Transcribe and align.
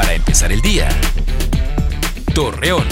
Para 0.00 0.14
empezar 0.14 0.50
el 0.50 0.62
día. 0.62 0.88
Torreón. 2.34 2.86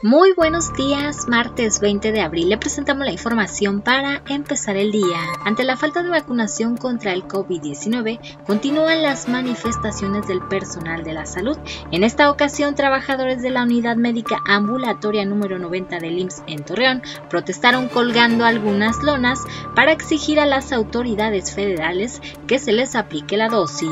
Muy 0.00 0.32
buenos 0.32 0.72
días, 0.72 1.28
martes 1.28 1.80
20 1.80 2.12
de 2.12 2.22
abril 2.22 2.48
le 2.48 2.56
presentamos 2.56 3.04
la 3.04 3.12
información 3.12 3.82
para 3.82 4.22
empezar 4.26 4.78
el 4.78 4.90
día. 4.90 5.18
Ante 5.44 5.64
la 5.64 5.76
falta 5.76 6.02
de 6.02 6.08
vacunación 6.08 6.78
contra 6.78 7.12
el 7.12 7.24
COVID-19, 7.24 8.20
continúan 8.46 9.02
las 9.02 9.28
manifestaciones 9.28 10.26
del 10.26 10.40
personal 10.40 11.04
de 11.04 11.12
la 11.12 11.26
salud. 11.26 11.58
En 11.90 12.04
esta 12.04 12.30
ocasión, 12.30 12.74
trabajadores 12.74 13.42
de 13.42 13.50
la 13.50 13.64
unidad 13.64 13.96
médica 13.96 14.38
ambulatoria 14.46 15.26
número 15.26 15.58
90 15.58 15.98
del 15.98 16.18
IMSS 16.18 16.42
en 16.46 16.64
Torreón 16.64 17.02
protestaron 17.28 17.90
colgando 17.90 18.46
algunas 18.46 18.96
lonas 19.02 19.40
para 19.76 19.92
exigir 19.92 20.40
a 20.40 20.46
las 20.46 20.72
autoridades 20.72 21.54
federales 21.54 22.22
que 22.46 22.58
se 22.58 22.72
les 22.72 22.96
aplique 22.96 23.36
la 23.36 23.48
dosis. 23.48 23.90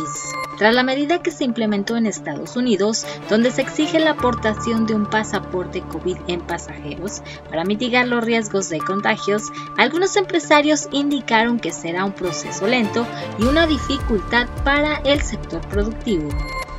Tras 0.60 0.74
la 0.74 0.82
medida 0.82 1.22
que 1.22 1.30
se 1.30 1.44
implementó 1.44 1.96
en 1.96 2.04
Estados 2.04 2.54
Unidos, 2.54 3.06
donde 3.30 3.50
se 3.50 3.62
exige 3.62 3.98
la 3.98 4.10
aportación 4.10 4.84
de 4.84 4.94
un 4.94 5.08
pasaporte 5.08 5.80
COVID 5.80 6.18
en 6.26 6.42
pasajeros 6.42 7.22
para 7.48 7.64
mitigar 7.64 8.06
los 8.06 8.22
riesgos 8.22 8.68
de 8.68 8.76
contagios, 8.76 9.44
algunos 9.78 10.14
empresarios 10.16 10.86
indicaron 10.92 11.60
que 11.60 11.72
será 11.72 12.04
un 12.04 12.12
proceso 12.12 12.66
lento 12.66 13.06
y 13.38 13.44
una 13.44 13.66
dificultad 13.66 14.48
para 14.62 14.96
el 14.96 15.22
sector 15.22 15.66
productivo. 15.68 16.28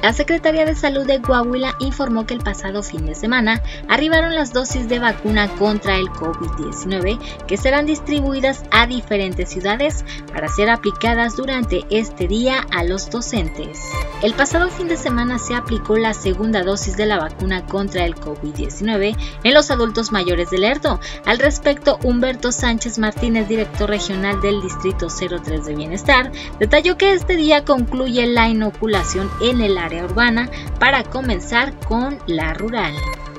La 0.01 0.13
Secretaría 0.13 0.65
de 0.65 0.75
Salud 0.75 1.05
de 1.05 1.21
Coahuila 1.21 1.75
informó 1.79 2.25
que 2.25 2.33
el 2.33 2.39
pasado 2.39 2.81
fin 2.81 3.05
de 3.05 3.13
semana 3.13 3.61
arribaron 3.87 4.33
las 4.33 4.51
dosis 4.51 4.89
de 4.89 4.97
vacuna 4.97 5.47
contra 5.55 5.95
el 5.95 6.07
COVID-19 6.07 7.19
que 7.45 7.57
serán 7.57 7.85
distribuidas 7.85 8.63
a 8.71 8.87
diferentes 8.87 9.49
ciudades 9.49 10.03
para 10.33 10.47
ser 10.47 10.69
aplicadas 10.71 11.35
durante 11.35 11.85
este 11.91 12.27
día 12.27 12.65
a 12.71 12.83
los 12.83 13.11
docentes. 13.11 13.79
El 14.21 14.35
pasado 14.35 14.69
fin 14.69 14.87
de 14.87 14.97
semana 14.97 15.39
se 15.39 15.55
aplicó 15.55 15.97
la 15.97 16.13
segunda 16.13 16.61
dosis 16.61 16.95
de 16.95 17.07
la 17.07 17.17
vacuna 17.17 17.65
contra 17.65 18.05
el 18.05 18.15
COVID-19 18.15 19.17
en 19.43 19.53
los 19.53 19.71
adultos 19.71 20.11
mayores 20.11 20.51
del 20.51 20.63
ERDO. 20.63 20.99
Al 21.25 21.39
respecto, 21.39 21.97
Humberto 22.03 22.51
Sánchez 22.51 22.99
Martínez, 22.99 23.47
director 23.47 23.89
regional 23.89 24.39
del 24.39 24.61
Distrito 24.61 25.07
03 25.07 25.65
de 25.65 25.75
Bienestar, 25.75 26.31
detalló 26.59 26.97
que 26.97 27.13
este 27.13 27.35
día 27.35 27.65
concluye 27.65 28.27
la 28.27 28.47
inoculación 28.47 29.27
en 29.41 29.59
el 29.59 29.79
área 29.79 30.05
urbana 30.05 30.51
para 30.77 31.03
comenzar 31.03 31.73
con 31.79 32.19
la 32.27 32.53
rural. 32.53 32.93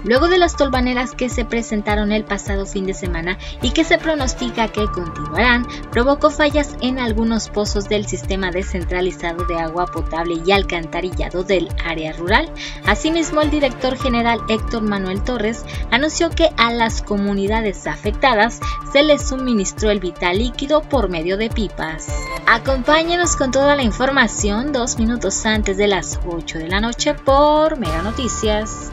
Luego 0.05 0.29
de 0.29 0.39
las 0.39 0.57
tolvaneras 0.57 1.13
que 1.13 1.29
se 1.29 1.45
presentaron 1.45 2.13
el 2.13 2.25
pasado 2.25 2.67
fin 2.67 2.87
de 2.87 2.95
semana 2.95 3.39
y 3.63 3.71
que 3.71 3.85
se 3.85 3.99
pronostica 3.99 4.69
que 4.69 4.87
continuarán, 4.87 5.67
provocó 5.91 6.31
fallas 6.31 6.77
en 6.81 6.99
algunos 6.99 7.49
pozos 7.49 7.89
del 7.89 8.07
sistema 8.07 8.51
descentralizado 8.51 9.45
de 9.47 9.61
agua 9.61 9.87
potable 9.87 10.41
y 10.45 10.53
alcantarillado 10.53 11.45
del 11.45 11.69
área 11.85 12.13
rural. 12.13 12.51
Asimismo, 12.87 13.41
el 13.41 13.51
director 13.51 13.97
general 13.97 14.41
Héctor 14.49 14.83
Manuel 14.83 15.23
Torres 15.23 15.65
anunció 15.91 16.31
que 16.31 16.51
a 16.57 16.73
las 16.73 17.03
comunidades 17.03 17.87
afectadas 17.87 18.61
se 18.93 19.03
les 19.03 19.29
suministró 19.29 19.91
el 19.91 20.01
vital 20.01 20.39
líquido 20.39 20.83
por 20.83 21.09
medio 21.09 21.37
de 21.37 21.49
pipas. 21.49 22.09
Acompáñenos 22.47 23.37
con 23.37 23.51
toda 23.51 23.77
la 23.77 23.83
información 23.83 24.73
dos 24.73 24.99
minutos 24.99 25.47
antes 25.47 25.77
de 25.77 25.87
las 25.87 26.19
8 26.27 26.59
de 26.59 26.69
la 26.69 26.81
noche 26.81 27.15
por 27.15 27.79
Mega 27.79 28.03
Noticias 28.03 28.93